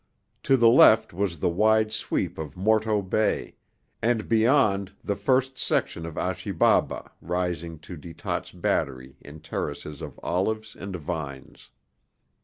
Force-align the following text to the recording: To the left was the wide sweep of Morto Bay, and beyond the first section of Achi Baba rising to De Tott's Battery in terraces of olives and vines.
To 0.41 0.57
the 0.57 0.67
left 0.67 1.13
was 1.13 1.37
the 1.37 1.47
wide 1.49 1.93
sweep 1.93 2.39
of 2.39 2.57
Morto 2.57 3.03
Bay, 3.03 3.53
and 4.01 4.27
beyond 4.27 4.93
the 5.03 5.15
first 5.15 5.59
section 5.59 6.07
of 6.07 6.17
Achi 6.17 6.49
Baba 6.49 7.11
rising 7.21 7.77
to 7.81 7.95
De 7.95 8.11
Tott's 8.11 8.51
Battery 8.51 9.17
in 9.21 9.41
terraces 9.41 10.01
of 10.01 10.19
olives 10.23 10.75
and 10.75 10.95
vines. 10.95 11.69